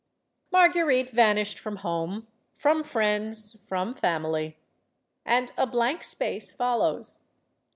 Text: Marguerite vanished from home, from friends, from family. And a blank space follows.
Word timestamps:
Marguerite 0.51 1.11
vanished 1.11 1.59
from 1.59 1.75
home, 1.75 2.25
from 2.55 2.81
friends, 2.83 3.59
from 3.67 3.93
family. 3.93 4.57
And 5.27 5.51
a 5.59 5.67
blank 5.67 6.03
space 6.03 6.51
follows. 6.51 7.19